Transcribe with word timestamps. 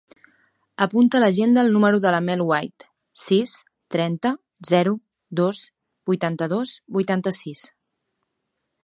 Apunta 0.85 1.17
a 1.17 1.19
l'agenda 1.23 1.65
el 1.65 1.69
número 1.73 1.99
de 2.05 2.13
la 2.15 2.21
Mel 2.29 2.41
White: 2.51 2.89
sis, 3.25 3.53
trenta, 3.97 4.31
zero, 4.71 4.95
dos, 5.41 5.61
vuitanta-dos, 6.13 6.75
vuitanta-sis. 6.99 7.69